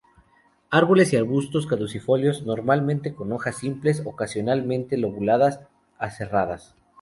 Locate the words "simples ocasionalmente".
3.57-4.97